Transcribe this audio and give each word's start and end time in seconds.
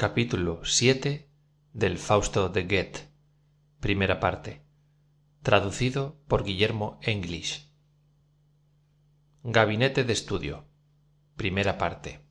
capítulo 0.00 0.62
vii 0.62 1.26
del 1.74 1.98
fausto 1.98 2.48
de 2.48 2.62
goethe 2.62 3.12
traducido 5.42 6.16
por 6.26 6.42
guillermo 6.42 6.98
english. 7.02 7.70
Gabinete 9.42 10.04
de 10.04 10.14
estudio 10.14 10.64
primera 11.36 11.76
parte. 11.76 12.24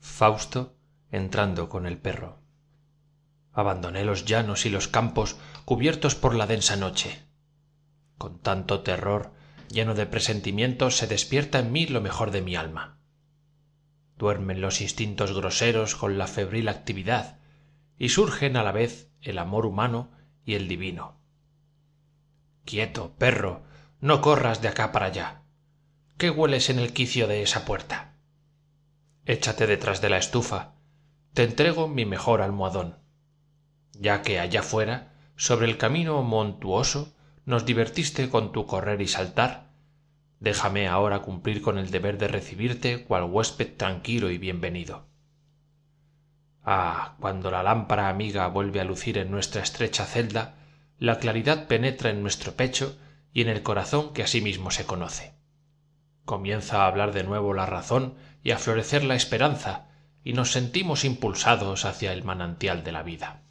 Fausto 0.00 0.76
entrando 1.12 1.68
con 1.68 1.86
el 1.86 1.96
perro. 1.96 2.42
Abandoné 3.52 4.04
los 4.04 4.24
llanos 4.24 4.66
y 4.66 4.70
los 4.70 4.88
campos 4.88 5.36
cubiertos 5.64 6.16
por 6.16 6.34
la 6.34 6.48
densa 6.48 6.74
noche. 6.74 7.22
Con 8.18 8.40
tanto 8.40 8.80
terror 8.80 9.32
lleno 9.68 9.94
de 9.94 10.06
presentimientos 10.06 10.96
se 10.96 11.06
despierta 11.06 11.60
en 11.60 11.70
mí 11.70 11.86
lo 11.86 12.00
mejor 12.00 12.32
de 12.32 12.42
mi 12.42 12.56
alma 12.56 12.95
duermen 14.18 14.60
los 14.60 14.80
instintos 14.80 15.32
groseros 15.32 15.94
con 15.94 16.18
la 16.18 16.26
febril 16.26 16.68
actividad 16.68 17.38
y 17.98 18.10
surgen 18.10 18.56
a 18.56 18.62
la 18.62 18.72
vez 18.72 19.10
el 19.20 19.38
amor 19.38 19.66
humano 19.66 20.10
y 20.44 20.54
el 20.54 20.68
divino. 20.68 21.20
Quieto 22.64 23.14
perro 23.16 23.62
no 24.00 24.20
corras 24.20 24.62
de 24.62 24.68
acá 24.68 24.92
para 24.92 25.06
allá 25.06 25.42
qué 26.18 26.30
hueles 26.30 26.70
en 26.70 26.78
el 26.78 26.92
quicio 26.92 27.26
de 27.26 27.42
esa 27.42 27.64
puerta. 27.64 28.14
Échate 29.26 29.66
detrás 29.66 30.00
de 30.00 30.08
la 30.08 30.18
estufa 30.18 30.74
te 31.34 31.44
entrego 31.44 31.88
mi 31.88 32.04
mejor 32.04 32.40
almohadón 32.40 33.06
ya 33.92 34.22
que 34.22 34.40
allá 34.40 34.62
fuera 34.62 35.12
sobre 35.36 35.66
el 35.66 35.78
camino 35.78 36.22
montuoso 36.22 37.14
nos 37.44 37.64
divertiste 37.64 38.28
con 38.28 38.52
tu 38.52 38.66
correr 38.66 39.00
y 39.00 39.08
saltar 39.08 39.65
déjame 40.40 40.88
ahora 40.88 41.20
cumplir 41.20 41.62
con 41.62 41.78
el 41.78 41.90
deber 41.90 42.18
de 42.18 42.28
recibirte 42.28 43.04
cual 43.04 43.24
huésped 43.24 43.76
tranquilo 43.76 44.30
y 44.30 44.38
bien 44.38 44.60
venido 44.60 45.06
ah 46.62 47.16
cuando 47.20 47.50
la 47.50 47.62
lámpara 47.62 48.08
amiga 48.08 48.46
vuelve 48.48 48.80
a 48.80 48.84
lucir 48.84 49.18
en 49.18 49.30
nuestra 49.30 49.62
estrecha 49.62 50.04
celda 50.04 50.54
la 50.98 51.18
claridad 51.18 51.66
penetra 51.66 52.10
en 52.10 52.22
nuestro 52.22 52.54
pecho 52.54 52.98
y 53.32 53.42
en 53.42 53.48
el 53.48 53.62
corazón 53.62 54.14
que 54.14 54.22
a 54.22 54.26
sí 54.26 54.40
mismo 54.40 54.70
se 54.70 54.86
conoce. 54.86 55.34
Comienza 56.24 56.82
a 56.82 56.86
hablar 56.86 57.12
de 57.12 57.22
nuevo 57.22 57.52
la 57.52 57.66
razón 57.66 58.14
y 58.42 58.52
a 58.52 58.58
florecer 58.58 59.04
la 59.04 59.14
esperanza 59.14 59.88
y 60.24 60.32
nos 60.32 60.52
sentimos 60.52 61.04
impulsados 61.04 61.84
hacia 61.84 62.14
el 62.14 62.24
manantial 62.24 62.82
de 62.82 62.92
la 62.92 63.02
vida. 63.02 63.42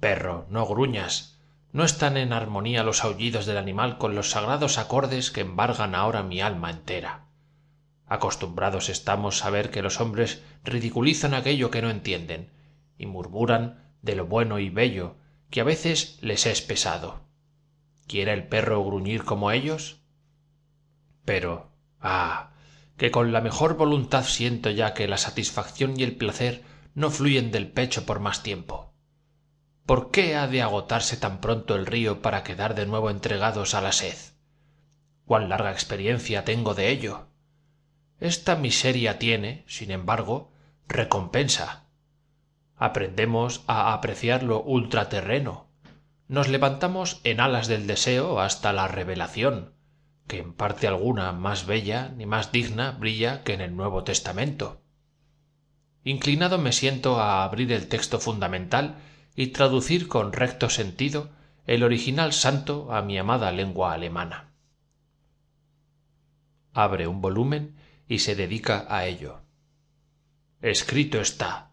Perro 0.00 0.46
no 0.50 0.66
gruñas 0.66 1.39
no 1.72 1.84
están 1.84 2.16
en 2.16 2.32
armonía 2.32 2.82
los 2.82 3.04
aullidos 3.04 3.46
del 3.46 3.56
animal 3.56 3.98
con 3.98 4.14
los 4.14 4.30
sagrados 4.30 4.78
acordes 4.78 5.30
que 5.30 5.42
embargan 5.42 5.94
ahora 5.94 6.22
mi 6.22 6.40
alma 6.40 6.70
entera. 6.70 7.26
Acostumbrados 8.06 8.88
estamos 8.88 9.44
a 9.44 9.50
ver 9.50 9.70
que 9.70 9.82
los 9.82 10.00
hombres 10.00 10.42
ridiculizan 10.64 11.32
aquello 11.32 11.70
que 11.70 11.82
no 11.82 11.90
entienden 11.90 12.50
y 12.98 13.06
murmuran 13.06 13.94
de 14.02 14.16
lo 14.16 14.26
bueno 14.26 14.58
y 14.58 14.68
bello 14.68 15.16
que 15.48 15.60
a 15.60 15.64
veces 15.64 16.18
les 16.20 16.46
es 16.46 16.60
pesado. 16.60 17.20
Quiere 18.08 18.32
el 18.32 18.48
perro 18.48 18.84
gruñir 18.84 19.24
como 19.24 19.52
ellos 19.52 20.00
pero 21.24 21.70
ah 22.00 22.50
que 22.96 23.12
con 23.12 23.32
la 23.32 23.40
mejor 23.40 23.76
voluntad 23.76 24.24
siento 24.24 24.70
ya 24.70 24.92
que 24.94 25.06
la 25.06 25.16
satisfacción 25.16 25.98
y 25.98 26.02
el 26.02 26.16
placer 26.16 26.64
no 26.94 27.10
fluyen 27.10 27.52
del 27.52 27.70
pecho 27.70 28.04
por 28.04 28.18
más 28.18 28.42
tiempo 28.42 28.89
por 29.90 30.12
qué 30.12 30.36
ha 30.36 30.46
de 30.46 30.62
agotarse 30.62 31.16
tan 31.16 31.40
pronto 31.40 31.74
el 31.74 31.84
río 31.84 32.22
para 32.22 32.44
quedar 32.44 32.76
de 32.76 32.86
nuevo 32.86 33.10
entregados 33.10 33.74
a 33.74 33.80
la 33.80 33.90
sed 33.90 34.14
cuán 35.24 35.48
larga 35.48 35.72
experiencia 35.72 36.44
tengo 36.44 36.74
de 36.74 36.90
ello 36.90 37.26
esta 38.20 38.54
miseria 38.54 39.18
tiene 39.18 39.64
sin 39.66 39.90
embargo 39.90 40.52
recompensa. 40.86 41.86
Aprendemos 42.76 43.64
a 43.66 43.92
apreciar 43.92 44.44
lo 44.44 44.62
ultraterreno. 44.62 45.66
Nos 46.28 46.46
levantamos 46.46 47.20
en 47.24 47.40
alas 47.40 47.66
del 47.66 47.88
deseo 47.88 48.38
hasta 48.38 48.72
la 48.72 48.86
revelación 48.86 49.74
que 50.28 50.38
en 50.38 50.52
parte 50.52 50.86
alguna 50.86 51.32
más 51.32 51.66
bella 51.66 52.12
ni 52.16 52.26
más 52.26 52.52
digna 52.52 52.92
brilla 52.92 53.42
que 53.42 53.54
en 53.54 53.60
el 53.60 53.74
nuevo 53.74 54.04
testamento. 54.04 54.82
Inclinado 56.04 56.58
me 56.58 56.70
siento 56.70 57.18
a 57.18 57.42
abrir 57.42 57.72
el 57.72 57.88
texto 57.88 58.20
fundamental 58.20 58.94
y 59.34 59.48
traducir 59.48 60.08
con 60.08 60.32
recto 60.32 60.68
sentido 60.68 61.30
el 61.66 61.82
original 61.82 62.32
santo 62.32 62.92
a 62.92 63.02
mi 63.02 63.18
amada 63.18 63.52
lengua 63.52 63.92
alemana. 63.92 64.52
Abre 66.72 67.06
un 67.06 67.20
volumen 67.20 67.76
y 68.08 68.20
se 68.20 68.34
dedica 68.34 68.86
a 68.88 69.06
ello. 69.06 69.40
Escrito 70.60 71.20
está. 71.20 71.70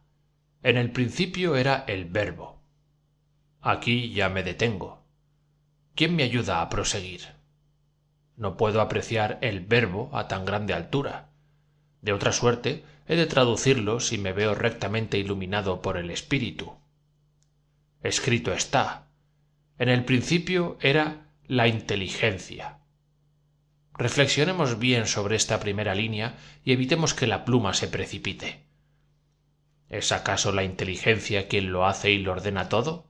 En 0.64 0.78
el 0.78 0.92
principio 0.92 1.56
era 1.56 1.84
el 1.88 2.06
verbo. 2.06 2.62
Aquí 3.62 4.12
ya 4.14 4.30
me 4.30 4.44
detengo. 4.44 5.04
Quién 5.96 6.16
me 6.16 6.24
ayuda 6.24 6.62
a 6.62 6.70
proseguir 6.70 7.38
no 8.38 8.56
puedo 8.56 8.82
apreciar 8.82 9.40
el 9.42 9.62
verbo 9.62 10.12
a 10.14 10.28
tan 10.28 10.46
grande 10.46 10.74
altura. 10.74 11.30
De 12.02 12.14
otra 12.14 12.32
suerte 12.32 12.86
he 13.08 13.16
de 13.16 13.26
traducirlo 13.26 14.00
si 14.00 14.20
me 14.20 14.32
veo 14.32 14.54
rectamente 14.54 15.18
iluminado 15.18 15.82
por 15.82 15.98
el 15.98 16.12
espíritu 16.12 16.78
escrito 18.02 18.54
está. 18.54 19.08
En 19.78 19.90
el 19.90 20.06
principio 20.06 20.78
era 20.82 21.32
la 21.46 21.68
inteligencia. 21.68 22.80
Reflexionemos 23.94 24.80
bien 24.80 25.08
sobre 25.08 25.36
esta 25.36 25.60
primera 25.60 25.96
línea 25.96 26.38
y 26.64 26.74
evitemos 26.74 27.14
que 27.14 27.28
la 27.28 27.46
pluma 27.46 27.74
se 27.74 27.88
precipite. 27.88 28.66
Es 29.90 30.12
acaso 30.12 30.52
la 30.52 30.64
inteligencia 30.64 31.48
quien 31.48 31.72
lo 31.72 31.86
hace 31.86 32.12
y 32.12 32.20
lo 32.20 32.34
ordena 32.34 32.70
todo 32.70 33.08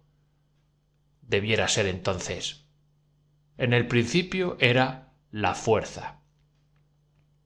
debiera 1.21 1.67
ser 1.67 1.87
entonces. 1.87 2.65
En 3.57 3.73
el 3.73 3.87
principio 3.87 4.55
era 4.61 5.13
la 5.29 5.55
fuerza. 5.55 6.21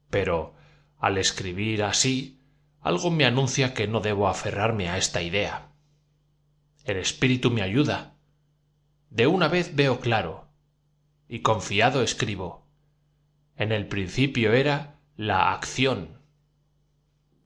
Pero 0.09 0.53
al 1.00 1.18
escribir 1.18 1.84
así 1.84 2.40
algo 2.80 3.09
me 3.09 3.25
anuncia 3.25 3.74
que 3.74 3.88
no 3.88 4.01
debo 4.01 4.28
aferrarme 4.28 4.90
a 4.90 4.97
esta 4.97 5.24
idea 5.24 5.71
el 6.86 6.97
espíritu 6.97 7.52
me 7.52 7.62
ayuda. 7.62 8.16
De 9.09 9.28
una 9.28 9.47
vez 9.47 9.75
veo 9.75 10.00
claro. 10.00 10.47
Y 11.28 11.40
confiado 11.40 12.02
escribo. 12.02 12.68
En 13.56 13.72
el 13.72 13.88
principio 13.88 14.53
era 14.53 15.00
la 15.16 15.52
acción. 15.53 16.19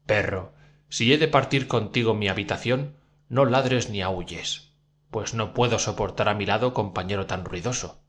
Perro 0.06 0.54
si 0.88 1.12
he 1.12 1.18
de 1.18 1.28
partir 1.28 1.68
contigo 1.68 2.14
mi 2.14 2.30
habitación 2.30 2.96
no 3.28 3.46
ladres 3.46 3.90
ni 3.90 4.02
aúlles 4.02 4.76
pues 5.16 5.34
no 5.34 5.54
puedo 5.54 5.80
soportar 5.80 6.28
a 6.28 6.34
mi 6.34 6.46
lado 6.46 6.74
compañero 6.74 7.26
tan 7.26 7.46
ruidoso. 7.46 8.04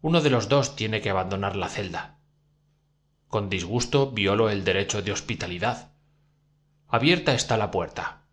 Uno 0.00 0.20
de 0.20 0.30
los 0.30 0.48
dos 0.48 0.74
tiene 0.74 1.00
que 1.00 1.08
abandonar 1.08 1.54
la 1.54 1.68
celda. 1.68 2.18
Con 3.28 3.48
disgusto 3.48 4.10
violo 4.10 4.50
el 4.50 4.64
derecho 4.64 5.00
de 5.00 5.12
hospitalidad. 5.12 5.92
Abierta 6.88 7.34
está 7.34 7.56
la 7.56 7.70
puerta. 7.70 8.24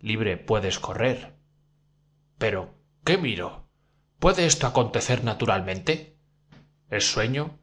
Libre 0.00 0.36
puedes 0.36 0.80
correr 0.80 1.37
pero 2.38 2.74
qué 3.04 3.18
miro 3.18 3.68
puede 4.18 4.46
esto 4.46 4.66
acontecer 4.66 5.24
naturalmente 5.24 6.16
es 6.90 7.10
sueño 7.10 7.58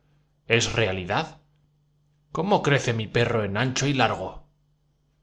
es 0.47 0.73
realidad 0.73 1.41
cómo 2.31 2.61
crece 2.61 2.93
mi 2.93 3.07
perro 3.07 3.43
en 3.43 3.57
ancho 3.57 3.87
y 3.87 3.93
largo 3.93 4.47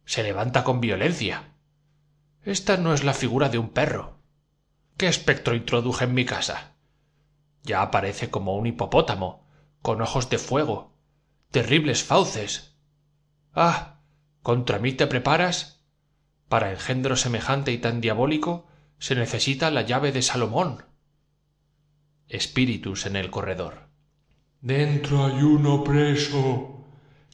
se 0.05 0.25
levanta 0.25 0.65
con 0.65 0.81
violencia. 0.81 1.55
Esta 2.43 2.77
no 2.77 2.93
es 2.93 3.05
la 3.05 3.15
figura 3.15 3.49
de 3.49 3.59
un 3.59 3.69
perro. 3.69 4.19
Qué 4.97 5.07
espectro 5.07 5.55
introduje 5.55 6.07
en 6.07 6.15
mi 6.15 6.25
casa 6.25 6.73
ya 7.63 7.83
aparece 7.83 8.31
como 8.31 8.57
un 8.57 8.67
hipopótamo 8.67 9.47
con 9.81 10.01
ojos 10.03 10.31
de 10.31 10.39
fuego 10.39 10.93
terribles 11.51 12.03
fauces. 12.03 12.77
Ah 13.55 14.01
contra 14.43 14.79
mí 14.79 14.93
te 14.93 15.07
preparas 15.07 15.85
para 16.49 16.73
engendro 16.73 17.17
semejante 17.17 17.73
y 17.73 17.79
tan 17.79 18.01
diabólico 18.01 18.67
se 19.03 19.17
necesita 19.17 19.73
la 19.73 19.83
llave 19.83 20.13
de 20.13 20.23
salomón. 20.23 20.85
Espíritus 22.29 23.05
en 23.05 23.17
el 23.17 23.31
corredor. 23.31 23.89
Dentro 24.61 25.25
hay 25.25 25.43
uno 25.43 25.83
preso 25.83 26.87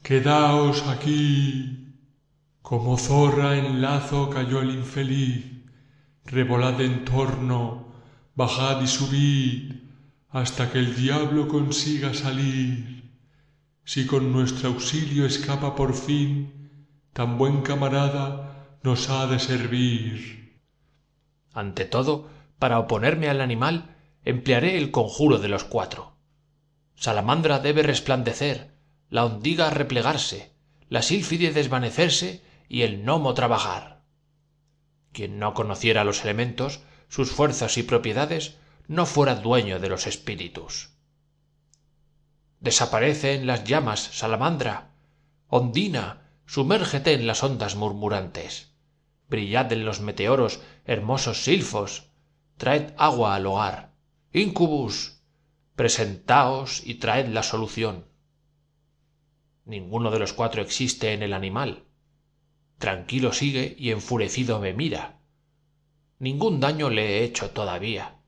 quedaos 0.02 0.86
aquí. 0.86 1.92
Como 2.62 2.96
zorra 2.96 3.58
en 3.58 3.82
lazo 3.82 4.30
cayó 4.30 4.62
el 4.62 4.70
infeliz. 4.70 5.44
Revolad 6.24 6.80
en 6.80 7.04
torno. 7.04 7.92
Bajad 8.34 8.80
y 8.80 8.86
subid 8.86 9.72
hasta 10.30 10.72
que 10.72 10.78
el 10.78 10.96
diablo 10.96 11.48
consiga 11.48 12.14
salir. 12.14 13.12
Si 13.84 14.06
con 14.06 14.32
nuestro 14.32 14.70
auxilio 14.70 15.26
escapa 15.26 15.76
por 15.76 15.92
fin 15.92 16.70
tan 17.12 17.36
buen 17.36 17.60
camarada 17.60 18.78
nos 18.82 19.10
ha 19.10 19.26
de 19.26 19.38
servir 19.38 20.47
ante 21.58 21.84
todo 21.84 22.30
para 22.58 22.78
oponerme 22.78 23.28
al 23.28 23.40
animal 23.40 23.96
emplearé 24.24 24.78
el 24.78 24.90
conjuro 24.90 25.38
de 25.38 25.48
los 25.48 25.64
cuatro. 25.64 26.16
Salamandra 26.94 27.58
debe 27.58 27.82
resplandecer 27.82 28.74
la 29.10 29.24
hondiga 29.24 29.70
replegarse 29.70 30.52
la 30.88 31.02
sílfide 31.02 31.52
desvanecerse 31.52 32.42
y 32.68 32.82
el 32.82 33.04
nomo 33.04 33.34
trabajar. 33.34 34.02
Quien 35.12 35.38
no 35.38 35.52
conociera 35.52 36.04
los 36.04 36.24
elementos 36.24 36.80
sus 37.08 37.30
fuerzas 37.30 37.76
y 37.76 37.82
propiedades 37.82 38.56
no 38.86 39.04
fuera 39.04 39.34
dueño 39.34 39.80
de 39.80 39.88
los 39.88 40.06
espíritus. 40.06 40.90
Desaparece 42.60 43.34
en 43.34 43.46
las 43.46 43.64
llamas 43.64 44.00
salamandra. 44.00 44.92
Ondina 45.48 46.30
sumérgete 46.46 47.12
en 47.12 47.26
las 47.26 47.42
ondas 47.42 47.76
murmurantes 47.76 48.68
brillad 49.28 49.72
en 49.72 49.84
los 49.84 50.00
meteoros 50.00 50.60
hermosos 50.84 51.44
silfos. 51.44 52.10
Traed 52.56 52.94
agua 52.96 53.34
al 53.34 53.46
hogar. 53.46 53.94
Incubus 54.32 55.22
presentaos 55.76 56.84
y 56.84 56.96
traed 56.96 57.28
la 57.28 57.42
solución. 57.42 58.06
Ninguno 59.64 60.10
de 60.10 60.18
los 60.18 60.32
cuatro 60.32 60.60
existe 60.62 61.12
en 61.12 61.22
el 61.22 61.32
animal. 61.32 61.84
Tranquilo 62.78 63.32
sigue 63.32 63.76
y 63.78 63.90
enfurecido 63.90 64.60
me 64.60 64.72
mira. 64.72 65.20
Ningún 66.18 66.58
daño 66.58 66.90
le 66.90 67.18
he 67.18 67.24
hecho 67.24 67.50
todavía 67.50 68.18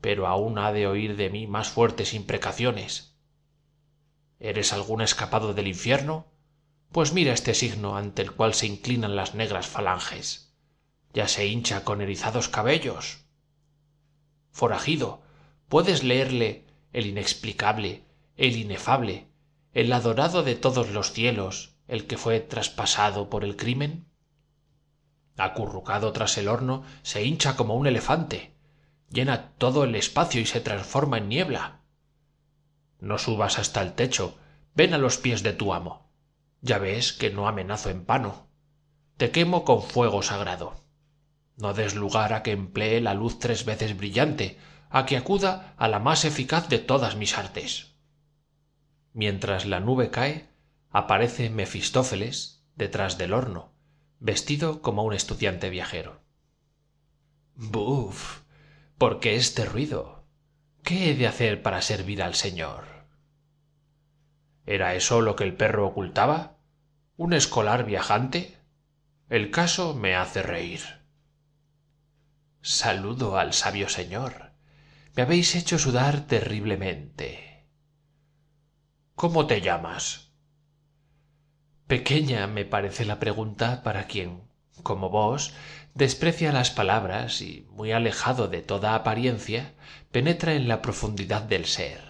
pero 0.00 0.26
aún 0.26 0.58
ha 0.58 0.72
de 0.72 0.86
oír 0.86 1.16
de 1.16 1.30
mí 1.30 1.46
más 1.46 1.68
fuertes 1.68 2.14
imprecaciones 2.14 3.16
eres 4.38 4.72
algún 4.72 5.02
escapado 5.02 5.52
del 5.52 5.68
infierno 5.68 6.26
pues 6.92 7.12
mira 7.12 7.32
este 7.32 7.54
signo 7.54 7.96
ante 7.96 8.22
el 8.22 8.32
cual 8.32 8.54
se 8.54 8.66
inclinan 8.66 9.14
las 9.14 9.34
negras 9.34 9.66
falanges. 9.66 10.52
Ya 11.12 11.28
se 11.28 11.46
hincha 11.46 11.84
con 11.84 12.00
erizados 12.00 12.48
cabellos. 12.48 13.24
Forajido 14.50 15.22
puedes 15.68 16.02
leerle 16.02 16.66
el 16.92 17.06
inexplicable 17.06 18.04
el 18.36 18.56
inefable 18.56 19.28
el 19.72 19.92
adorado 19.92 20.42
de 20.42 20.56
todos 20.56 20.90
los 20.90 21.12
cielos 21.12 21.76
el 21.86 22.06
que 22.06 22.18
fue 22.18 22.40
traspasado 22.40 23.30
por 23.30 23.44
el 23.44 23.56
crimen. 23.56 24.06
Acurrucado 25.36 26.12
tras 26.12 26.36
el 26.38 26.48
horno 26.48 26.82
se 27.02 27.24
hincha 27.24 27.56
como 27.56 27.76
un 27.76 27.86
elefante 27.86 28.54
llena 29.12 29.52
todo 29.58 29.84
el 29.84 29.94
espacio 29.94 30.40
y 30.40 30.46
se 30.46 30.60
transforma 30.60 31.18
en 31.18 31.28
niebla. 31.28 31.80
No 33.00 33.18
subas 33.18 33.58
hasta 33.58 33.82
el 33.82 33.92
techo 33.92 34.38
ven 34.74 34.94
á 34.94 34.98
los 34.98 35.18
pies 35.18 35.42
de 35.42 35.52
tu 35.52 35.72
amo 35.72 36.09
ya 36.62 36.78
ves 36.78 37.12
que 37.12 37.30
no 37.30 37.48
amenazo 37.48 37.90
en 37.90 38.06
vano. 38.06 38.48
Te 39.16 39.30
quemo 39.30 39.64
con 39.64 39.82
fuego 39.82 40.22
sagrado. 40.22 40.74
No 41.56 41.74
des 41.74 41.94
lugar 41.94 42.32
á 42.32 42.42
que 42.42 42.52
emplee 42.52 43.00
la 43.00 43.14
luz 43.14 43.38
tres 43.38 43.64
veces 43.64 43.96
brillante 43.96 44.58
á 44.90 45.04
que 45.06 45.16
acuda 45.16 45.74
á 45.76 45.88
la 45.88 45.98
más 45.98 46.24
eficaz 46.24 46.68
de 46.68 46.78
todas 46.78 47.16
mis 47.16 47.36
artes. 47.36 47.94
Mientras 49.12 49.66
la 49.66 49.80
nube 49.80 50.10
cae 50.10 50.48
aparece 50.90 51.50
mefistófeles 51.50 52.64
detrás 52.76 53.18
del 53.18 53.32
horno 53.32 53.72
vestido 54.20 54.82
como 54.82 55.02
un 55.02 55.14
estudiante 55.14 55.70
viajero. 55.70 56.20
Buf 57.54 58.40
por 58.98 59.18
qué 59.20 59.36
este 59.36 59.64
ruido 59.64 60.24
qué 60.82 61.10
he 61.10 61.14
de 61.14 61.26
hacer 61.26 61.62
para 61.62 61.82
servir 61.82 62.22
al 62.22 62.34
señor 62.34 62.99
era 64.66 64.94
eso 64.94 65.20
lo 65.20 65.36
que 65.36 65.44
el 65.44 65.54
perro 65.54 65.86
ocultaba 65.86 66.56
un 67.16 67.32
escolar 67.32 67.84
viajante 67.84 68.56
el 69.28 69.50
caso 69.50 69.94
me 69.94 70.16
hace 70.16 70.42
reír. 70.42 70.80
Saludo 72.62 73.38
al 73.38 73.52
sabio 73.52 73.88
señor. 73.88 74.52
Me 75.14 75.22
habéis 75.22 75.54
hecho 75.54 75.78
sudar 75.78 76.26
terriblemente. 76.26 77.66
Cómo 79.14 79.46
te 79.46 79.60
llamas 79.60 80.30
pequeña 81.90 82.46
me 82.46 82.64
parece 82.64 83.04
la 83.04 83.18
pregunta 83.18 83.82
para 83.82 84.04
quien 84.04 84.42
como 84.84 85.10
vos 85.10 85.52
desprecia 85.92 86.52
las 86.52 86.70
palabras 86.70 87.42
y 87.42 87.66
muy 87.70 87.90
alejado 87.90 88.46
de 88.46 88.62
toda 88.62 88.94
apariencia 88.94 89.74
penetra 90.12 90.54
en 90.54 90.68
la 90.68 90.82
profundidad 90.82 91.42
del 91.42 91.66
ser 91.66 92.09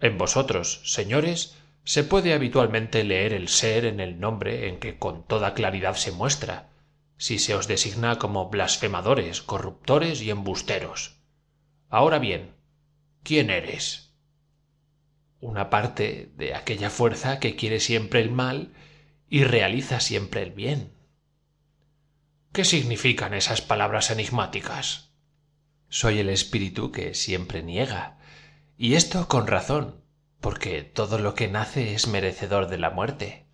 en 0.00 0.18
vosotros 0.18 0.80
señores 0.84 1.56
se 1.84 2.04
puede 2.04 2.34
habitualmente 2.34 3.04
leer 3.04 3.32
el 3.32 3.48
ser 3.48 3.84
en 3.84 4.00
el 4.00 4.20
nombre 4.20 4.68
en 4.68 4.78
que 4.78 4.98
con 4.98 5.26
toda 5.26 5.54
claridad 5.54 5.94
se 5.94 6.12
muestra 6.12 6.70
si 7.16 7.38
se 7.38 7.54
os 7.54 7.68
designa 7.68 8.18
como 8.18 8.48
blasfemadores 8.48 9.42
corruptores 9.42 10.22
y 10.22 10.30
embusteros. 10.30 11.16
Ahora 11.88 12.18
bien 12.18 12.54
quién 13.22 13.50
eres 13.50 14.14
una 15.40 15.70
parte 15.70 16.30
de 16.36 16.54
aquella 16.54 16.90
fuerza 16.90 17.40
que 17.40 17.56
quiere 17.56 17.80
siempre 17.80 18.20
el 18.20 18.30
mal 18.30 18.74
y 19.28 19.44
realiza 19.44 20.00
siempre 20.00 20.42
el 20.42 20.50
bien. 20.50 20.92
Qué 22.52 22.64
significan 22.64 23.32
esas 23.32 23.62
palabras 23.62 24.10
enigmáticas 24.10 25.10
soy 25.90 26.20
el 26.20 26.28
espíritu 26.28 26.92
que 26.92 27.14
siempre 27.14 27.64
niega 27.64 28.19
y 28.82 28.94
esto 28.94 29.28
con 29.28 29.46
razón 29.46 30.02
porque 30.40 30.82
todo 30.82 31.18
lo 31.18 31.34
que 31.34 31.48
nace 31.48 31.92
es 31.92 32.08
merecedor 32.08 32.66
de 32.68 32.78
la 32.78 32.88
muerte. 32.88 33.44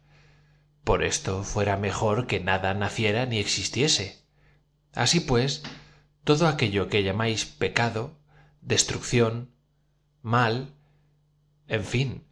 Por 0.84 1.02
esto 1.02 1.43
fuera 1.43 1.76
mejor 1.76 2.28
que 2.28 2.38
nada 2.38 2.75
naciera 2.75 3.26
ni 3.26 3.38
existiese. 3.38 4.25
Así 4.94 5.19
pues 5.19 5.64
todo 6.23 6.46
aquello 6.46 6.88
que 6.88 7.02
llamáis 7.02 7.44
pecado 7.44 8.20
destrucción 8.61 9.50
mal 10.23 10.76
en 11.67 11.82
fin 11.82 12.28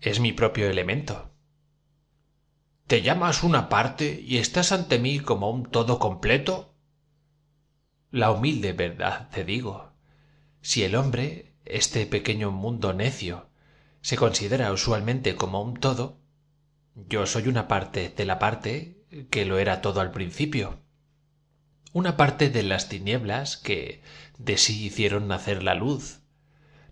es 0.00 0.20
mi 0.20 0.32
propio 0.32 0.70
elemento. 0.70 1.32
Te 2.86 3.02
llamas 3.02 3.42
una 3.42 3.68
parte 3.68 4.22
y 4.24 4.38
estás 4.38 4.70
ante 4.70 5.00
mí 5.00 5.18
como 5.18 5.50
un 5.50 5.64
todo 5.66 5.98
completo 5.98 6.72
la 8.12 8.30
humilde 8.30 8.74
verdad 8.74 9.28
te 9.28 9.42
digo 9.42 9.92
si 10.60 10.84
el 10.84 10.94
hombre 10.94 11.47
este 11.68 12.06
pequeño 12.06 12.50
mundo 12.50 12.94
necio 12.94 13.50
se 14.00 14.16
considera 14.16 14.72
usualmente 14.72 15.36
como 15.36 15.62
un 15.62 15.74
todo 15.74 16.18
yo 17.06 17.26
soy 17.26 17.46
una 17.46 17.68
parte 17.68 18.08
de 18.08 18.24
la 18.24 18.38
parte 18.38 19.04
que 19.30 19.44
lo 19.44 19.58
era 19.58 19.80
todo 19.80 20.00
al 20.00 20.10
principio. 20.10 20.80
Una 21.92 22.16
parte 22.16 22.50
de 22.50 22.62
las 22.62 22.88
tinieblas 22.88 23.56
que 23.56 24.02
de 24.38 24.56
sí 24.56 24.84
hicieron 24.84 25.28
nacer 25.28 25.62
la 25.62 25.74
luz 25.74 26.20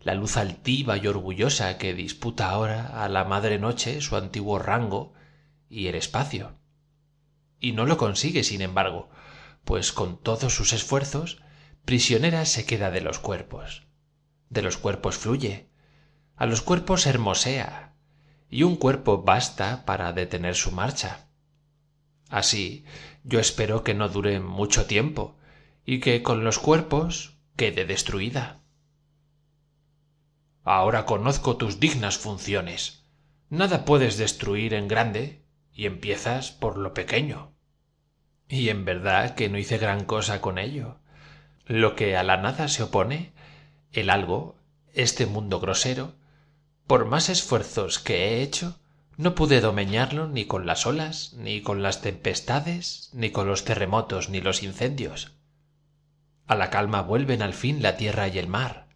la 0.01 0.15
luz 0.15 0.37
altiva 0.37 0.97
y 0.97 1.09
orgullosa 1.09 1.79
que 1.79 1.93
disputa 1.93 2.51
ahora 2.51 3.03
á 3.03 3.09
la 3.09 3.25
madre 3.25 3.59
noche 3.59 4.01
su 4.01 4.15
antiguo 4.15 4.61
rango 4.61 5.15
y 5.69 5.89
el 5.89 5.97
espacio. 5.97 6.53
Y 7.59 7.73
no 7.73 7.87
lo 7.87 7.97
consigue 7.97 8.45
sin 8.45 8.61
embargo 8.61 9.09
pues 9.65 9.91
con 9.91 10.23
todos 10.23 10.55
sus 10.55 10.73
esfuerzos 10.73 11.43
prisionera 11.85 12.45
se 12.45 12.65
queda 12.67 12.93
de 12.93 13.01
los 13.01 13.19
cuerpos 13.19 13.86
de 14.51 14.63
los 14.63 14.77
cuerpos 14.77 15.19
fluye. 15.19 15.69
Á 16.37 16.47
los 16.47 16.63
cuerpos 16.63 17.07
hermosea. 17.07 17.95
Y 18.49 18.63
un 18.63 18.77
cuerpo 18.77 19.23
basta 19.23 19.85
para 19.85 20.13
detener 20.13 20.55
su 20.55 20.73
marcha. 20.73 21.29
Así 22.29 22.85
yo 23.25 23.41
espero 23.41 23.83
que 23.83 23.95
no 23.95 24.09
dure 24.09 24.41
mucho 24.41 24.87
tiempo 24.87 25.37
y 25.85 26.01
que 26.01 26.23
con 26.23 26.45
los 26.45 26.59
cuerpos 26.59 27.39
quede 27.57 27.85
destruida. 27.85 28.61
Ahora 30.63 31.07
conozco 31.07 31.57
tus 31.57 31.79
dignas 31.79 32.19
funciones. 32.19 33.05
Nada 33.49 33.85
puedes 33.85 34.19
destruir 34.19 34.75
en 34.75 34.89
grande 34.89 35.45
y 35.73 35.87
empiezas 35.87 36.51
por 36.51 36.77
lo 36.77 36.93
pequeño. 36.93 37.53
Y 38.49 38.69
en 38.69 38.85
verdad 38.85 39.35
que 39.35 39.49
no 39.49 39.59
hice 39.59 39.79
gran 39.79 40.05
cosa 40.05 40.41
con 40.41 40.59
ello. 40.59 40.99
Lo 41.67 41.95
que 41.95 42.17
á 42.17 42.23
la 42.23 42.37
nada 42.37 42.69
se 42.69 42.83
opone 42.83 43.33
el 43.93 44.11
algo 44.11 44.57
este 44.95 45.27
mundo 45.27 45.61
grosero 45.61 46.15
por 46.87 47.05
más 47.05 47.29
esfuerzos 47.29 47.99
que 47.99 48.29
he 48.29 48.43
hecho 48.43 48.79
no 49.17 49.35
pude 49.35 49.61
domeñarlo 49.61 50.29
ni 50.29 50.45
con 50.45 50.67
las 50.67 50.87
olas 50.87 51.33
ni 51.35 51.63
con 51.63 51.83
las 51.83 52.01
tempestades 52.01 53.11
ni 53.13 53.31
con 53.31 53.49
los 53.49 53.65
terremotos 53.65 54.29
ni 54.29 54.41
los 54.41 54.63
incendios. 54.63 55.33
A 56.47 56.55
la 56.55 56.71
calma 56.71 57.03
vuelven 57.03 57.43
al 57.43 57.55
fin 57.55 57.83
la 57.83 57.97
tierra 57.97 58.29
y 58.29 58.39
el 58.39 58.47
mar. 58.47 58.87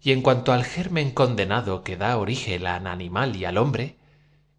Y 0.00 0.12
en 0.12 0.22
cuanto 0.22 0.52
al 0.52 0.64
germen 0.64 1.10
condenado 1.10 1.84
que 1.84 1.96
da 1.96 2.16
origen 2.16 2.66
al 2.66 2.86
animal 2.86 3.36
y 3.36 3.44
al 3.44 3.58
hombre 3.58 3.98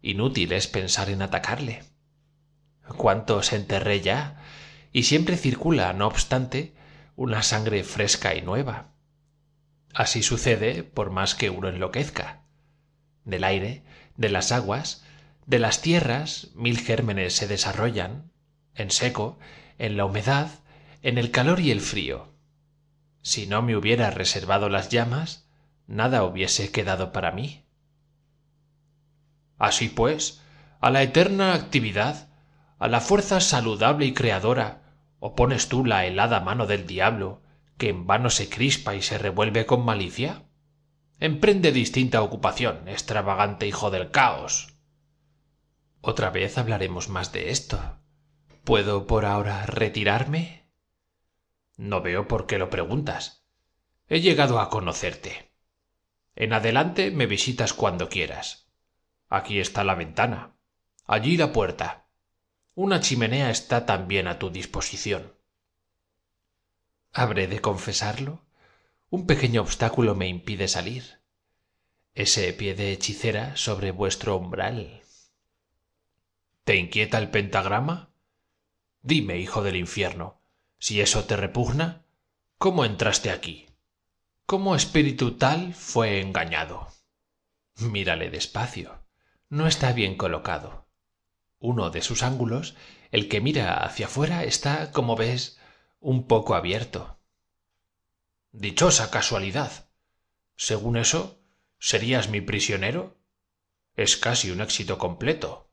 inútil 0.02 0.52
es 0.52 0.68
pensar 0.68 1.10
en 1.10 1.22
atacarle. 1.22 1.82
Cuántos 2.96 3.52
enterré 3.52 4.02
ya 4.02 4.40
y 4.92 5.04
siempre 5.04 5.36
circula 5.36 5.92
no 5.94 6.06
obstante 6.06 6.74
una 7.16 7.42
sangre 7.42 7.82
fresca 7.82 8.34
y 8.36 8.42
nueva 8.42 8.91
así 9.94 10.22
sucede 10.22 10.82
por 10.82 11.10
más 11.10 11.34
que 11.34 11.50
uno 11.50 11.68
enloquezca. 11.68 12.42
Del 13.24 13.44
aire 13.44 13.84
de 14.16 14.28
las 14.28 14.52
aguas 14.52 15.04
de 15.46 15.58
las 15.58 15.82
tierras 15.82 16.50
mil 16.54 16.78
gérmenes 16.78 17.34
se 17.34 17.46
desarrollan 17.46 18.30
en 18.74 18.90
seco 18.90 19.38
en 19.78 19.96
la 19.96 20.04
humedad 20.04 20.50
en 21.02 21.18
el 21.18 21.30
calor 21.30 21.60
y 21.60 21.70
el 21.70 21.80
frío. 21.80 22.32
Si 23.22 23.46
no 23.46 23.62
me 23.62 23.76
hubiera 23.76 24.10
reservado 24.10 24.68
las 24.68 24.88
llamas 24.88 25.48
nada 25.86 26.24
hubiese 26.24 26.70
quedado 26.70 27.12
para 27.12 27.32
mí. 27.32 27.64
Así 29.58 29.88
pues 29.88 30.40
á 30.80 30.90
la 30.90 31.02
eterna 31.02 31.54
actividad 31.54 32.28
a 32.78 32.88
la 32.88 33.00
fuerza 33.00 33.40
saludable 33.40 34.06
y 34.06 34.14
creadora 34.14 34.82
opones 35.20 35.68
tú 35.68 35.84
la 35.84 36.06
helada 36.06 36.40
mano 36.40 36.66
del 36.66 36.86
diablo 36.86 37.41
que 37.82 37.88
en 37.88 38.06
vano 38.06 38.30
se 38.30 38.48
crispa 38.48 38.94
y 38.94 39.02
se 39.02 39.18
revuelve 39.18 39.66
con 39.66 39.84
malicia 39.84 40.44
emprende 41.18 41.72
distinta 41.72 42.22
ocupación 42.22 42.86
extravagante 42.86 43.66
hijo 43.66 43.90
del 43.90 44.12
caos. 44.12 44.76
Otra 46.00 46.30
vez 46.30 46.58
hablaremos 46.58 47.08
más 47.08 47.32
de 47.32 47.50
esto. 47.50 47.98
Puedo 48.62 49.08
por 49.08 49.24
ahora 49.24 49.66
retirarme 49.66 50.70
no 51.76 52.02
veo 52.02 52.28
por 52.28 52.46
qué 52.46 52.56
lo 52.56 52.70
preguntas. 52.70 53.48
He 54.06 54.20
llegado 54.20 54.60
a 54.60 54.70
conocerte. 54.70 55.52
En 56.36 56.52
adelante 56.52 57.10
me 57.10 57.26
visitas 57.26 57.72
cuando 57.72 58.08
quieras. 58.08 58.70
Aquí 59.28 59.58
está 59.58 59.82
la 59.82 59.96
ventana. 59.96 60.54
Allí 61.04 61.36
la 61.36 61.50
puerta. 61.50 62.06
Una 62.76 63.00
chimenea 63.00 63.50
está 63.50 63.86
también 63.86 64.28
a 64.28 64.38
tu 64.38 64.50
disposición 64.50 65.41
habré 67.12 67.46
de 67.46 67.60
confesarlo 67.60 68.44
un 69.10 69.26
pequeño 69.26 69.60
obstáculo 69.60 70.14
me 70.14 70.28
impide 70.28 70.68
salir. 70.68 71.20
Ese 72.14 72.52
pie 72.52 72.74
de 72.74 72.92
hechicera 72.92 73.56
sobre 73.56 73.90
vuestro 73.90 74.36
umbral. 74.36 75.02
Te 76.64 76.76
inquieta 76.76 77.18
el 77.18 77.30
pentagrama 77.30 78.12
dime 79.02 79.38
hijo 79.38 79.62
del 79.62 79.76
infierno 79.76 80.40
si 80.78 81.00
eso 81.00 81.24
te 81.24 81.36
repugna 81.36 82.04
cómo 82.56 82.84
entraste 82.84 83.30
aquí 83.30 83.66
cómo 84.46 84.76
espíritu 84.76 85.32
tal 85.32 85.74
fue 85.74 86.20
engañado 86.20 86.86
mírale 87.80 88.30
despacio 88.30 89.02
no 89.48 89.66
está 89.66 89.92
bien 89.92 90.16
colocado. 90.16 90.86
Uno 91.58 91.90
de 91.90 92.00
sus 92.00 92.22
ángulos 92.22 92.74
el 93.10 93.28
que 93.28 93.40
mira 93.40 93.84
hacia 93.84 94.08
fuera 94.08 94.44
está 94.44 94.92
como 94.92 95.16
ves 95.16 95.58
un 96.02 96.26
poco 96.26 96.54
abierto. 96.54 97.18
Dichosa 98.50 99.10
casualidad. 99.10 99.88
Según 100.56 100.98
eso 100.98 101.40
serías 101.78 102.28
mi 102.28 102.42
prisionero 102.42 103.16
es 103.96 104.18
casi 104.18 104.50
un 104.50 104.60
éxito 104.60 104.98
completo. 104.98 105.70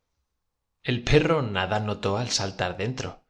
El 0.83 1.03
perro 1.03 1.41
nada 1.41 1.81
notó 1.81 2.17
al 2.17 2.29
saltar 2.29 2.77
dentro. 2.77 3.25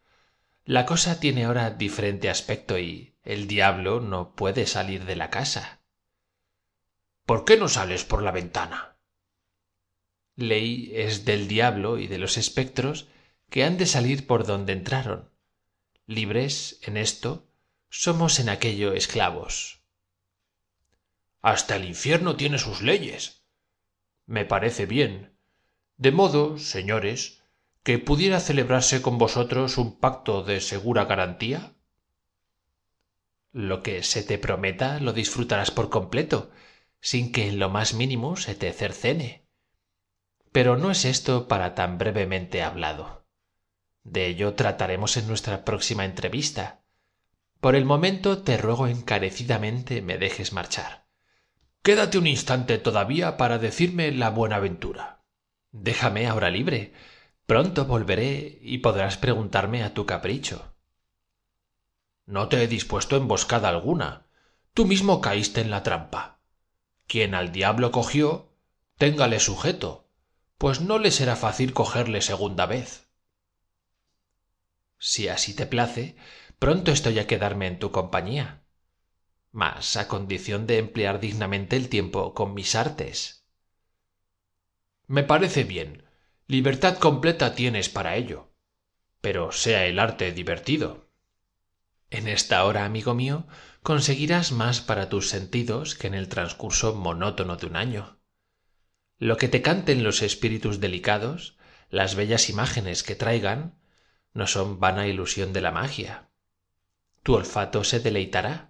La 0.65 0.85
cosa 0.85 1.19
tiene 1.19 1.45
ahora 1.45 1.71
diferente 1.71 2.29
aspecto 2.29 2.77
y 2.77 3.15
el 3.23 3.47
diablo 3.47 3.99
no 3.99 4.35
puede 4.35 4.67
salir 4.67 5.05
de 5.05 5.15
la 5.15 5.31
casa. 5.31 5.81
Por 7.25 7.45
qué 7.45 7.57
no 7.57 7.67
sales 7.67 8.05
por 8.05 8.21
la 8.21 8.31
ventana 8.31 8.89
ley 10.39 10.91
es 10.93 11.25
del 11.25 11.47
diablo 11.47 11.99
y 11.99 12.07
de 12.07 12.17
los 12.17 12.37
espectros 12.37 13.07
que 13.49 13.63
han 13.63 13.77
de 13.77 13.85
salir 13.85 14.25
por 14.25 14.45
donde 14.45 14.73
entraron 14.73 15.28
libres 16.09 16.79
en 16.81 16.97
esto 16.97 17.47
somos 17.87 18.39
en 18.39 18.49
aquello 18.49 18.93
esclavos. 18.93 19.83
Hasta 21.43 21.75
el 21.75 21.85
infierno 21.85 22.35
tiene 22.35 22.57
sus 22.57 22.81
leyes. 22.81 23.43
Me 24.25 24.43
parece 24.43 24.87
bien. 24.87 25.37
De 25.97 26.11
modo 26.11 26.57
señores 26.57 27.43
que 27.83 27.99
pudiera 27.99 28.39
celebrarse 28.39 29.03
con 29.03 29.19
vosotros 29.19 29.77
un 29.77 29.99
pacto 29.99 30.41
de 30.41 30.61
segura 30.61 31.05
garantía. 31.05 31.73
Lo 33.51 33.83
que 33.83 34.01
se 34.01 34.23
te 34.23 34.39
prometa 34.39 34.99
lo 34.99 35.13
disfrutarás 35.13 35.69
por 35.69 35.91
completo 35.91 36.49
sin 37.01 37.31
que 37.31 37.47
en 37.47 37.59
lo 37.59 37.69
más 37.69 37.93
mínimo 37.93 38.35
se 38.35 38.55
te 38.55 38.73
cercene. 38.73 39.45
Pero 40.51 40.75
no 40.75 40.89
es 40.89 41.05
esto 41.05 41.47
para 41.47 41.75
tan 41.75 41.99
brevemente 41.99 42.63
hablado 42.63 43.18
de 44.11 44.27
ello 44.27 44.53
trataremos 44.53 45.17
en 45.17 45.27
nuestra 45.27 45.65
próxima 45.65 46.05
entrevista. 46.05 46.81
Por 47.59 47.75
el 47.75 47.85
momento 47.85 48.39
te 48.43 48.57
ruego 48.57 48.87
encarecidamente 48.87 50.01
me 50.01 50.17
dejes 50.17 50.53
marchar. 50.53 51.05
Quédate 51.81 52.17
un 52.17 52.27
instante 52.27 52.77
todavía 52.77 53.37
para 53.37 53.57
decirme 53.57 54.11
la 54.11 54.29
buenaventura 54.29 55.19
déjame 55.71 56.27
ahora 56.27 56.49
libre. 56.49 56.93
Pronto 57.45 57.85
volveré 57.85 58.59
y 58.61 58.79
podrás 58.79 59.17
preguntarme 59.17 59.83
a 59.83 59.93
tu 59.93 60.05
capricho. 60.05 60.75
No 62.25 62.47
te 62.47 62.63
he 62.63 62.67
dispuesto 62.67 63.15
emboscada 63.15 63.69
alguna. 63.69 64.27
Tú 64.73 64.85
mismo 64.85 65.19
caíste 65.19 65.61
en 65.61 65.71
la 65.71 65.83
trampa. 65.83 66.39
Quien 67.07 67.33
al 67.33 67.51
diablo 67.51 67.91
cogió 67.91 68.53
téngale 68.97 69.39
sujeto 69.39 70.05
pues 70.57 70.81
no 70.81 70.99
le 70.99 71.09
será 71.11 71.37
fácil 71.37 71.73
cogerle 71.73 72.21
segunda 72.21 72.65
vez 72.65 73.08
si 74.99 75.29
así 75.29 75.55
te 75.55 75.65
place 75.65 76.15
pronto 76.59 76.91
estoy 76.91 77.17
a 77.19 77.25
quedarme 77.25 77.67
en 77.67 77.79
tu 77.79 77.91
compañía. 77.91 78.63
Mas 79.51 79.97
a 79.97 80.07
condición 80.07 80.67
de 80.67 80.77
emplear 80.77 81.19
dignamente 81.19 81.75
el 81.75 81.89
tiempo 81.89 82.33
con 82.33 82.53
mis 82.53 82.75
artes. 82.75 83.47
Me 85.07 85.23
parece 85.23 85.63
bien. 85.63 86.03
Libertad 86.45 86.97
completa 86.97 87.55
tienes 87.55 87.89
para 87.89 88.15
ello. 88.15 88.51
Pero 89.21 89.51
sea 89.51 89.85
el 89.85 89.97
arte 89.97 90.31
divertido. 90.31 91.09
En 92.11 92.27
esta 92.27 92.63
hora 92.65 92.85
amigo 92.85 93.15
mío 93.15 93.47
conseguirás 93.81 94.51
más 94.51 94.81
para 94.81 95.09
tus 95.09 95.29
sentidos 95.29 95.95
que 95.95 96.07
en 96.07 96.13
el 96.13 96.27
transcurso 96.27 96.93
monótono 96.93 97.55
de 97.55 97.67
un 97.67 97.75
año. 97.75 98.19
Lo 99.17 99.37
que 99.37 99.47
te 99.47 99.61
canten 99.61 100.03
los 100.03 100.21
espíritus 100.21 100.79
delicados 100.79 101.57
las 101.89 102.15
bellas 102.15 102.49
imágenes 102.49 103.03
que 103.03 103.15
traigan 103.15 103.78
no 104.33 104.48
son 104.48 104.79
vana 104.79 105.07
ilusión 105.07 105.53
de 105.53 105.62
la 105.62 105.71
magia. 105.71 106.29
Tu 107.24 107.33
olfato 107.33 107.83
se 107.83 108.00
deleitará 108.00 108.69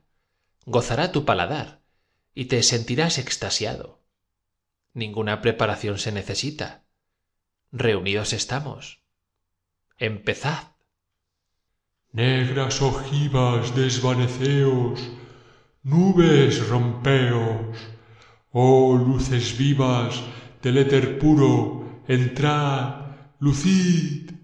gozará 0.70 1.12
tu 1.12 1.25
paladar 1.25 1.82
y 2.36 2.46
te 2.46 2.62
sentirás 2.62 3.18
extasiado. 3.18 4.04
Ninguna 4.94 5.42
preparación 5.42 5.98
se 5.98 6.12
necesita. 6.12 6.84
Reunidos 7.72 8.34
estamos. 8.34 9.01
Empezad. 9.98 10.75
Negras 12.12 12.82
ojivas 12.82 13.75
desvaneceos 13.75 15.00
nubes 15.84 16.68
rompeos. 16.68 17.78
Oh 18.51 18.96
luces 18.96 19.58
vivas 19.58 20.22
del 20.62 20.78
éter 20.78 21.18
puro 21.20 22.04
entrad 22.08 23.06
lucid 23.39 24.38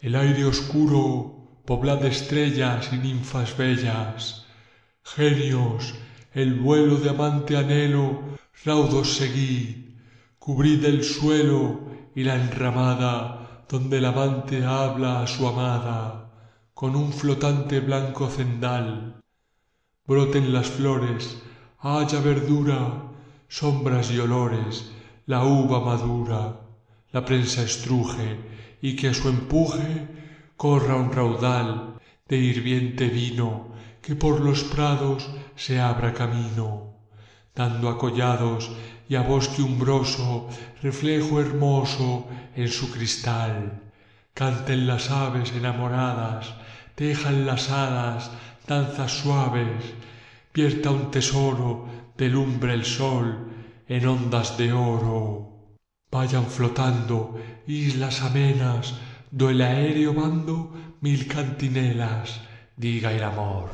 el 0.00 0.16
aire 0.16 0.46
oscuro 0.46 1.62
poblad 1.66 2.02
estrellas 2.06 2.88
y 2.90 2.96
ninfas 2.96 3.54
bellas 3.56 4.46
genios 5.04 5.94
el 6.32 6.54
vuelo 6.54 6.96
de 6.96 7.10
amante 7.10 7.56
anhelo 7.58 8.38
raudos 8.64 9.16
seguid 9.16 9.90
cubrid 10.38 10.84
el 10.86 11.04
suelo 11.04 11.80
y 12.14 12.24
la 12.24 12.36
enramada 12.36 13.64
donde 13.68 13.98
el 13.98 14.06
amante 14.06 14.64
habla 14.64 15.20
a 15.22 15.26
su 15.26 15.46
amada 15.46 16.30
con 16.72 16.96
un 16.96 17.12
flotante 17.12 17.80
blanco 17.80 18.28
cendal. 18.28 19.20
Broten 20.06 20.52
las 20.52 20.68
flores 20.68 21.42
haya 21.78 22.20
verdura 22.20 23.02
sombras 23.48 24.10
y 24.10 24.18
olores 24.18 24.92
la 25.26 25.44
uva 25.44 25.80
madura 25.80 26.56
la 27.12 27.24
prensa 27.24 27.62
estruje 27.62 28.38
y 28.80 28.96
que 28.96 29.08
a 29.08 29.14
su 29.14 29.28
empuje 29.28 30.06
corra 30.56 30.96
un 30.96 31.12
raudal 31.12 31.94
de 32.28 32.36
hirviente 32.38 33.08
vino 33.08 33.74
que 34.02 34.14
por 34.14 34.40
los 34.40 34.64
prados 34.64 35.28
se 35.56 35.80
abra 35.80 36.14
camino 36.14 36.90
dando 37.54 37.88
a 37.88 37.98
collados 37.98 38.70
y 39.08 39.16
a 39.16 39.22
bosque 39.22 39.62
umbroso 39.62 40.48
reflejo 40.82 41.40
hermoso 41.40 42.28
en 42.54 42.68
su 42.68 42.90
cristal. 42.90 43.82
Canten 44.34 44.86
las 44.86 45.10
aves 45.10 45.52
enamoradas 45.52 46.54
tejan 46.94 47.46
las 47.46 47.70
hadas 47.70 48.30
danzas 48.66 49.12
suaves 49.12 49.94
vierta 50.54 50.90
un 50.90 51.10
tesoro 51.10 51.86
de 52.16 52.28
lumbre 52.28 52.74
el 52.74 52.84
sol 52.84 53.48
en 53.88 54.06
ondas 54.06 54.56
de 54.56 54.72
oro 54.72 55.59
vayan 56.10 56.46
flotando 56.46 57.40
islas 57.66 58.22
amenas 58.22 58.94
do 59.30 59.50
el 59.50 59.60
aéreo 59.62 60.12
mando 60.12 60.56
mil 61.00 61.26
cantinelas 61.26 62.40
diga 62.76 63.12
el 63.12 63.24
amor. 63.24 63.70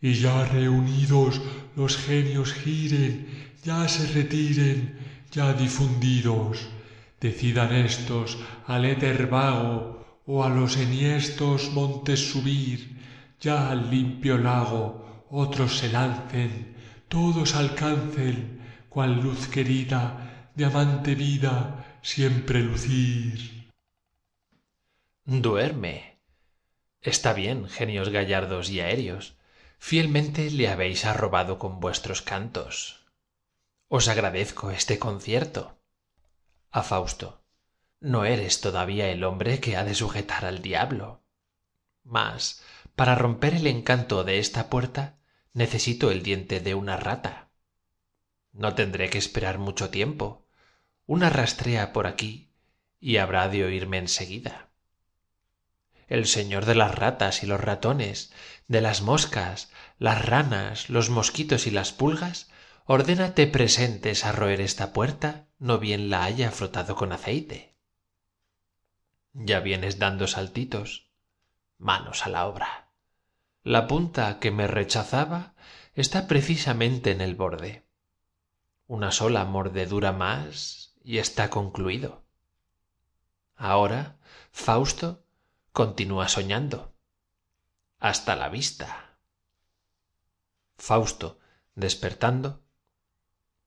Y 0.00 0.14
ya 0.14 0.44
reunidos 0.46 1.40
los 1.76 1.96
genios 1.96 2.54
giren 2.54 3.26
ya 3.62 3.86
se 3.88 4.06
retiren 4.12 4.98
ya 5.30 5.52
difundidos 5.52 6.68
decidan 7.20 7.72
éstos 7.74 8.38
al 8.66 8.86
éter 8.86 9.26
vago 9.26 10.22
o 10.26 10.42
a 10.42 10.48
los 10.48 10.76
enhiestos 10.78 11.70
montes 11.72 12.32
subir 12.32 12.96
ya 13.40 13.70
al 13.70 13.90
limpio 13.90 14.38
lago 14.38 15.26
otros 15.30 15.78
se 15.78 15.92
lancen 15.92 16.74
todos 17.08 17.54
alcancen 17.54 18.60
cual 18.88 19.20
luz 19.20 19.46
querida 19.48 20.29
de 20.60 20.66
amante 20.66 21.14
vida 21.14 21.98
siempre 22.02 22.60
lucir. 22.60 23.70
Duerme. 25.24 26.20
Está 27.00 27.32
bien 27.32 27.66
genios 27.66 28.10
gallardos 28.10 28.68
y 28.68 28.80
aéreos. 28.80 29.38
Fielmente 29.78 30.50
le 30.50 30.68
habéis 30.68 31.06
arrobado 31.06 31.58
con 31.58 31.80
vuestros 31.80 32.20
cantos. 32.20 33.06
Os 33.88 34.08
agradezco 34.08 34.70
este 34.70 34.98
concierto. 34.98 35.78
A 36.70 36.82
fausto. 36.82 37.42
No 37.98 38.26
eres 38.26 38.60
todavía 38.60 39.08
el 39.08 39.24
hombre 39.24 39.60
que 39.60 39.78
ha 39.78 39.84
de 39.84 39.94
sujetar 39.94 40.44
al 40.44 40.60
diablo. 40.60 41.22
Mas 42.04 42.62
para 42.96 43.14
romper 43.14 43.54
el 43.54 43.66
encanto 43.66 44.24
de 44.24 44.38
esta 44.38 44.68
puerta 44.68 45.16
necesito 45.54 46.10
el 46.10 46.22
diente 46.22 46.60
de 46.60 46.74
una 46.74 46.98
rata. 46.98 47.48
No 48.52 48.74
tendré 48.74 49.08
que 49.08 49.16
esperar 49.16 49.56
mucho 49.56 49.88
tiempo 49.88 50.39
una 51.10 51.28
rastrea 51.28 51.92
por 51.92 52.06
aquí 52.06 52.52
y 53.00 53.16
habrá 53.16 53.48
de 53.48 53.64
oirme 53.64 53.98
en 53.98 54.06
seguida 54.06 54.68
el 56.06 56.24
señor 56.24 56.66
de 56.66 56.76
las 56.76 56.94
ratas 56.94 57.42
y 57.42 57.46
los 57.46 57.60
ratones 57.60 58.32
de 58.68 58.80
las 58.80 59.02
moscas 59.02 59.72
las 59.98 60.24
ranas 60.24 60.88
los 60.88 61.10
mosquitos 61.10 61.66
y 61.66 61.72
las 61.72 61.90
pulgas 61.90 62.48
ordena 62.84 63.34
te 63.34 63.48
presentes 63.48 64.24
á 64.24 64.30
roer 64.30 64.60
esta 64.60 64.92
puerta 64.92 65.48
no 65.58 65.80
bien 65.80 66.10
la 66.10 66.22
haya 66.22 66.52
frotado 66.52 66.94
con 66.94 67.10
aceite. 67.12 67.76
Ya 69.32 69.58
vienes 69.58 69.98
dando 69.98 70.28
saltitos. 70.28 71.10
Manos 71.76 72.24
á 72.24 72.30
la 72.30 72.46
obra. 72.46 72.92
La 73.62 73.88
punta 73.88 74.38
que 74.38 74.52
me 74.52 74.68
rechazaba 74.68 75.54
está 75.94 76.28
precisamente 76.28 77.10
en 77.10 77.20
el 77.20 77.34
borde. 77.34 77.84
Una 78.86 79.10
sola 79.10 79.44
mordedura 79.44 80.12
más 80.12 80.79
y 81.02 81.18
está 81.18 81.50
concluido. 81.50 82.24
Ahora 83.56 84.18
fausto 84.52 85.24
continúa 85.72 86.28
soñando. 86.28 86.94
Hasta 87.98 88.36
la 88.36 88.48
vista. 88.48 89.18
Fausto 90.76 91.38
despertando. 91.74 92.62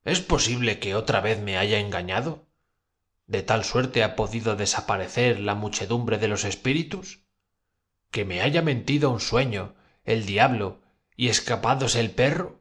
Es 0.04 0.20
posible 0.20 0.78
que 0.78 0.94
otra 0.94 1.20
vez 1.20 1.40
me 1.40 1.56
haya 1.56 1.78
engañado 1.78 2.46
de 3.26 3.42
tal 3.42 3.64
suerte 3.64 4.04
ha 4.04 4.16
podido 4.16 4.56
desaparecer 4.56 5.40
la 5.40 5.54
muchedumbre 5.54 6.18
de 6.18 6.28
los 6.28 6.44
espíritus 6.44 7.20
que 8.10 8.24
me 8.24 8.42
haya 8.42 8.62
mentido 8.62 9.10
un 9.10 9.20
sueño 9.20 9.74
el 10.04 10.26
diablo 10.26 10.82
y 11.16 11.28
escapádose 11.28 12.00
el 12.00 12.10
perro 12.10 12.60